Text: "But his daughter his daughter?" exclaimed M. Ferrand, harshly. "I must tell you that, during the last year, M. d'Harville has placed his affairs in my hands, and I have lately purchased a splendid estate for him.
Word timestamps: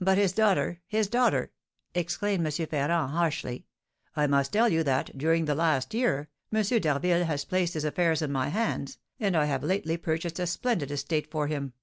"But 0.00 0.16
his 0.16 0.32
daughter 0.32 0.80
his 0.86 1.06
daughter?" 1.06 1.52
exclaimed 1.94 2.46
M. 2.46 2.66
Ferrand, 2.66 3.10
harshly. 3.12 3.66
"I 4.16 4.26
must 4.26 4.54
tell 4.54 4.70
you 4.70 4.82
that, 4.84 5.18
during 5.18 5.44
the 5.44 5.54
last 5.54 5.92
year, 5.92 6.30
M. 6.50 6.62
d'Harville 6.62 7.26
has 7.26 7.44
placed 7.44 7.74
his 7.74 7.84
affairs 7.84 8.22
in 8.22 8.32
my 8.32 8.48
hands, 8.48 8.96
and 9.20 9.36
I 9.36 9.44
have 9.44 9.62
lately 9.62 9.98
purchased 9.98 10.38
a 10.38 10.46
splendid 10.46 10.90
estate 10.90 11.30
for 11.30 11.48
him. 11.48 11.74